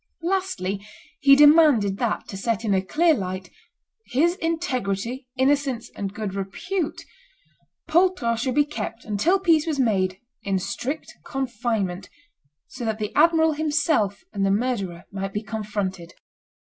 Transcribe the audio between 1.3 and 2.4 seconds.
demanded that, to